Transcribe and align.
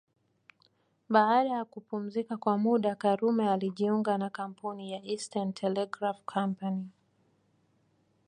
Baada 1.09 1.49
ya 1.49 1.65
kupumzika 1.65 2.37
kwa 2.37 2.57
muda 2.57 2.95
Karume 2.95 3.49
alijiunga 3.49 4.17
na 4.17 4.29
kampuni 4.29 4.91
ya 4.91 5.01
Eastern 5.03 5.53
Telegraph 5.53 6.21
Company 6.25 6.87